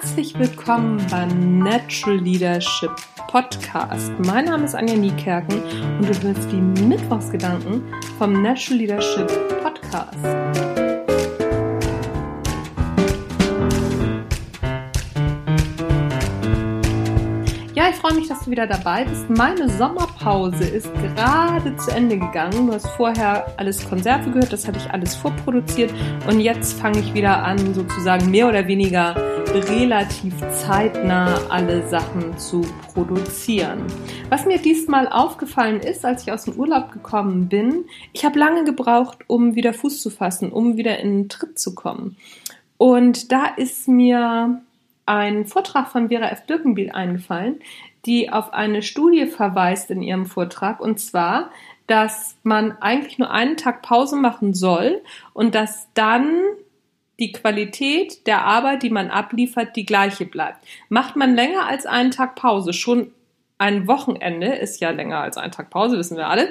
[0.00, 2.90] Herzlich willkommen beim Natural Leadership
[3.28, 4.10] Podcast.
[4.26, 5.62] Mein Name ist Anja Niekerken
[5.98, 7.84] und du hörst die Mittwochsgedanken
[8.18, 9.28] vom Natural Leadership
[9.62, 10.83] Podcast.
[18.04, 19.30] Freue mich, dass du wieder dabei bist.
[19.30, 22.66] Meine Sommerpause ist gerade zu Ende gegangen.
[22.66, 25.90] Du hast vorher alles Konserve gehört, das hatte ich alles vorproduziert
[26.28, 29.16] und jetzt fange ich wieder an, sozusagen mehr oder weniger
[29.54, 32.60] relativ zeitnah alle Sachen zu
[32.92, 33.86] produzieren.
[34.28, 38.64] Was mir diesmal aufgefallen ist, als ich aus dem Urlaub gekommen bin, ich habe lange
[38.64, 42.18] gebraucht, um wieder Fuß zu fassen, um wieder in den Tritt zu kommen.
[42.76, 44.60] Und da ist mir
[45.06, 46.46] ein Vortrag von Vera F.
[46.46, 47.60] Birkenbiel eingefallen,
[48.06, 51.50] die auf eine Studie verweist in ihrem Vortrag, und zwar,
[51.86, 56.40] dass man eigentlich nur einen Tag Pause machen soll und dass dann
[57.20, 60.58] die Qualität der Arbeit, die man abliefert, die gleiche bleibt.
[60.88, 63.12] Macht man länger als einen Tag Pause, schon
[63.58, 66.50] ein Wochenende ist ja länger als ein Tag Pause, wissen wir alle,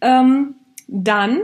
[0.00, 0.56] ähm,
[0.88, 1.42] dann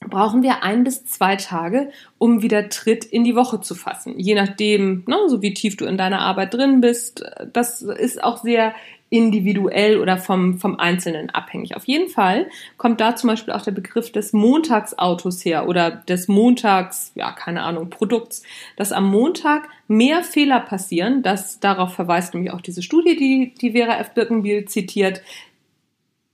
[0.00, 4.18] brauchen wir ein bis zwei Tage, um wieder Tritt in die Woche zu fassen.
[4.18, 7.24] Je nachdem, ne, so wie tief du in deiner Arbeit drin bist.
[7.52, 8.74] Das ist auch sehr
[9.08, 11.76] individuell oder vom, vom Einzelnen abhängig.
[11.76, 16.26] Auf jeden Fall kommt da zum Beispiel auch der Begriff des Montagsautos her oder des
[16.26, 18.42] Montags, ja, keine Ahnung, Produkts,
[18.76, 21.22] dass am Montag mehr Fehler passieren.
[21.22, 24.12] Das, darauf verweist nämlich auch diese Studie, die, die Vera F.
[24.12, 25.22] Birkenbiel zitiert,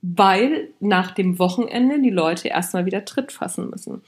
[0.03, 4.01] weil nach dem Wochenende die Leute erstmal wieder Tritt fassen müssen.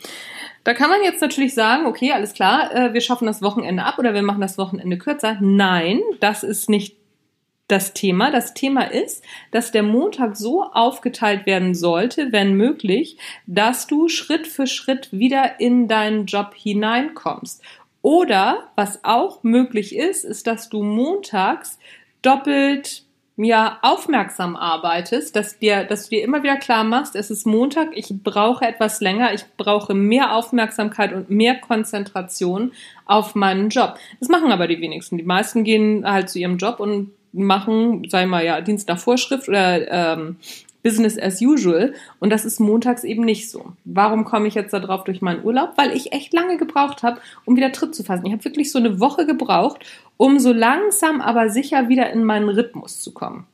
[0.66, 3.98] Da kann man jetzt natürlich sagen, okay, alles klar, äh, wir schaffen das Wochenende ab
[3.98, 5.38] oder wir machen das Wochenende kürzer.
[5.40, 6.98] Nein, das ist nicht
[7.70, 8.30] das Thema.
[8.30, 14.48] Das Thema ist, dass der Montag so aufgeteilt werden sollte, wenn möglich, dass du Schritt
[14.48, 17.64] für Schritt wieder in deinen Job hineinkommst.
[18.02, 21.80] Oder was auch möglich ist, ist, dass du montags
[22.22, 23.05] doppelt
[23.38, 27.90] ja aufmerksam arbeitest, dass dir, dass du dir immer wieder klar machst, es ist Montag,
[27.94, 32.72] ich brauche etwas länger, ich brauche mehr Aufmerksamkeit und mehr Konzentration
[33.06, 33.95] auf meinen Job.
[34.19, 35.18] Das machen aber die wenigsten.
[35.18, 39.50] Die meisten gehen halt zu ihrem Job und machen, sei mal ja, Dienst nach Vorschrift
[39.50, 40.38] oder ähm,
[40.85, 41.96] Business as usual.
[42.19, 43.73] Und das ist montags eben nicht so.
[43.85, 45.72] Warum komme ich jetzt da drauf durch meinen Urlaub?
[45.78, 48.28] Weil ich echt lange gebraucht habe, um wieder Tritt zu fassen.
[48.28, 49.84] Ich habe wirklich so eine Woche gebraucht,
[50.18, 53.47] um so langsam aber sicher wieder in meinen Rhythmus zu kommen.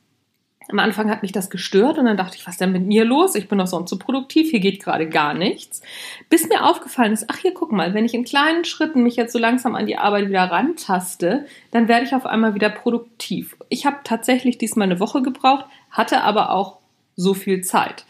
[0.68, 3.06] Am Anfang hat mich das gestört und dann dachte ich, was ist denn mit mir
[3.06, 3.34] los?
[3.34, 5.80] Ich bin doch sonst so produktiv, hier geht gerade gar nichts.
[6.28, 9.32] Bis mir aufgefallen ist, ach hier, guck mal, wenn ich in kleinen Schritten mich jetzt
[9.32, 13.56] so langsam an die Arbeit wieder rantaste, dann werde ich auf einmal wieder produktiv.
[13.70, 16.81] Ich habe tatsächlich diesmal eine Woche gebraucht, hatte aber auch
[17.16, 18.04] so viel Zeit.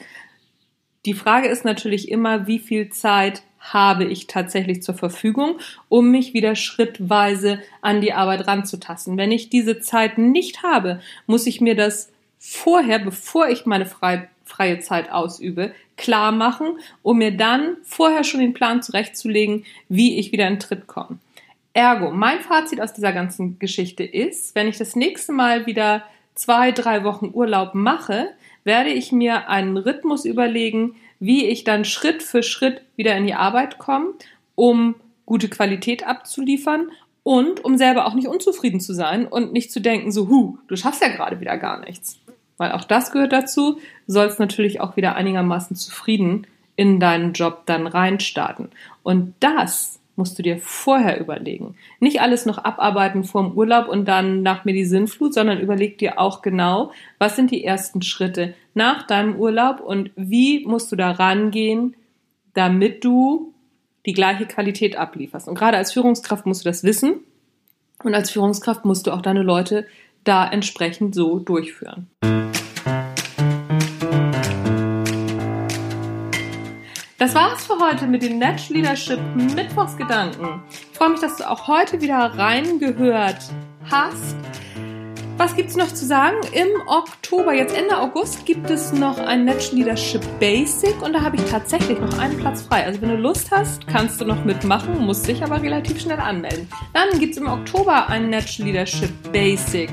[1.04, 5.58] Die Frage ist natürlich immer, wie viel Zeit habe ich tatsächlich zur Verfügung,
[5.88, 9.16] um mich wieder schrittweise an die Arbeit ranzutasten.
[9.16, 14.28] Wenn ich diese Zeit nicht habe, muss ich mir das vorher, bevor ich meine frei,
[14.44, 20.32] freie Zeit ausübe, klar machen, um mir dann vorher schon den Plan zurechtzulegen, wie ich
[20.32, 21.18] wieder in Tritt komme.
[21.72, 26.72] Ergo, mein Fazit aus dieser ganzen Geschichte ist, wenn ich das nächste Mal wieder zwei,
[26.72, 28.28] drei Wochen Urlaub mache,
[28.64, 33.34] werde ich mir einen Rhythmus überlegen, wie ich dann Schritt für Schritt wieder in die
[33.34, 34.14] Arbeit komme,
[34.54, 34.94] um
[35.26, 36.90] gute Qualität abzuliefern
[37.22, 40.76] und um selber auch nicht unzufrieden zu sein und nicht zu denken, so, hu, du
[40.76, 42.22] schaffst ja gerade wieder gar nichts
[42.62, 47.88] weil auch das gehört dazu, sollst natürlich auch wieder einigermaßen zufrieden in deinen Job dann
[47.88, 48.70] reinstarten.
[49.02, 51.74] Und das musst du dir vorher überlegen.
[52.00, 55.98] Nicht alles noch abarbeiten vor dem Urlaub und dann nach mir die Sinnflut, sondern überleg
[55.98, 60.96] dir auch genau, was sind die ersten Schritte nach deinem Urlaub und wie musst du
[60.96, 61.96] da rangehen,
[62.54, 63.54] damit du
[64.04, 65.48] die gleiche Qualität ablieferst.
[65.48, 67.20] Und gerade als Führungskraft musst du das wissen
[68.02, 69.86] und als Führungskraft musst du auch deine Leute
[70.24, 72.08] da entsprechend so durchführen.
[77.22, 80.60] Das war's für heute mit den Natural Leadership Mittwochsgedanken.
[80.68, 83.38] Ich freue mich, dass du auch heute wieder reingehört
[83.88, 84.34] hast.
[85.36, 86.38] Was gibt's noch zu sagen?
[86.50, 91.36] Im Oktober, jetzt Ende August, gibt es noch ein Natural Leadership Basic und da habe
[91.36, 92.86] ich tatsächlich noch einen Platz frei.
[92.86, 96.66] Also wenn du Lust hast, kannst du noch mitmachen, musst dich aber relativ schnell anmelden.
[96.92, 99.90] Dann gibt's im Oktober ein Natural Leadership Basic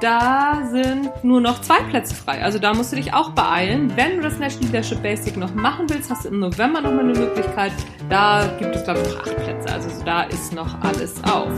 [0.00, 2.42] da sind nur noch zwei Plätze frei.
[2.42, 3.92] Also da musst du dich auch beeilen.
[3.96, 7.18] Wenn du das National Leadership Basic noch machen willst, hast du im November nochmal eine
[7.18, 7.72] Möglichkeit.
[8.08, 9.72] Da gibt es, glaube ich, noch acht Plätze.
[9.72, 11.52] Also da ist noch alles auf.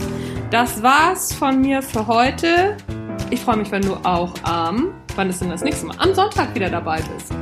[0.51, 2.77] Das war's von mir für heute.
[3.29, 5.95] Ich freue mich, wenn du auch am, wann ist denn das nächste Mal?
[5.99, 7.33] Am Sonntag wieder dabei bist.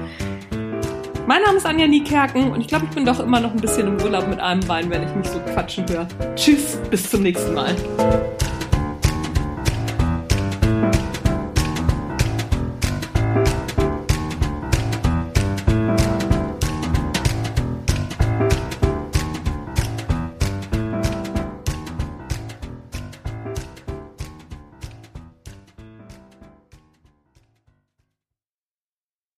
[1.28, 3.88] Mein Name ist Anja Niekerken und ich glaube, ich bin doch immer noch ein bisschen
[3.88, 6.08] im Urlaub mit einem Bein, wenn ich mich so quatschen höre.
[6.36, 7.76] Tschüss, bis zum nächsten Mal.